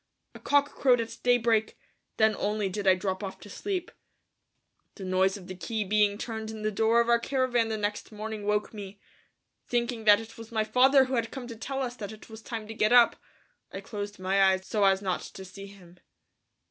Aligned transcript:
A 0.33 0.39
cock 0.39 0.69
crowed 0.73 0.99
at 0.99 1.15
daybreak; 1.21 1.77
then 2.17 2.35
only 2.37 2.69
did 2.69 2.87
I 2.87 2.95
drop 2.95 3.23
off 3.23 3.39
to 3.41 3.51
sleep. 3.51 3.91
The 4.95 5.03
noise 5.03 5.37
of 5.37 5.45
the 5.45 5.53
key 5.53 5.83
being 5.83 6.17
turned 6.17 6.49
in 6.49 6.63
the 6.63 6.71
door 6.71 7.01
of 7.01 7.07
our 7.07 7.19
caravan 7.19 7.67
the 7.67 7.77
next 7.77 8.11
morning 8.11 8.47
woke 8.47 8.73
me. 8.73 8.99
Thinking 9.67 10.05
that 10.05 10.19
it 10.19 10.39
was 10.39 10.51
my 10.51 10.63
father 10.63 11.05
who 11.05 11.13
had 11.13 11.29
come 11.29 11.45
to 11.49 11.55
tell 11.55 11.83
us 11.83 11.95
that 11.97 12.11
it 12.11 12.31
was 12.31 12.41
time 12.41 12.67
to 12.67 12.73
get 12.73 12.91
up, 12.91 13.15
I 13.71 13.79
closed 13.79 14.17
my 14.17 14.41
eyes 14.45 14.65
so 14.65 14.83
as 14.85 15.03
not 15.03 15.21
to 15.21 15.45
see 15.45 15.67
him. 15.67 15.99